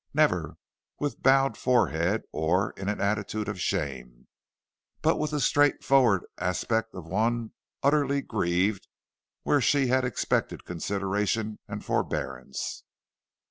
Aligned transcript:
Never 0.15 0.57
with 0.97 1.21
bowed 1.21 1.55
forehead 1.55 2.23
or 2.31 2.71
in 2.71 2.89
an 2.89 2.99
attitude 2.99 3.47
of 3.47 3.61
shame, 3.61 4.25
but 5.03 5.17
with 5.19 5.29
the 5.29 5.39
straightforward 5.39 6.25
aspect 6.39 6.95
of 6.95 7.05
one 7.05 7.51
utterly 7.83 8.23
grieved 8.23 8.87
where 9.43 9.61
she 9.61 9.85
had 9.89 10.03
expected 10.03 10.65
consideration 10.65 11.59
and 11.67 11.85
forbearance. 11.85 12.83